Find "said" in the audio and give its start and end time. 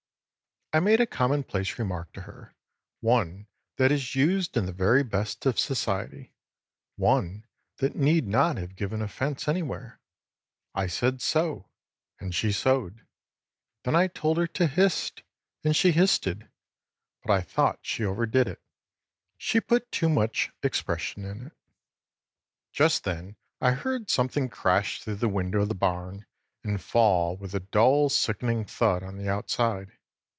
10.87-11.21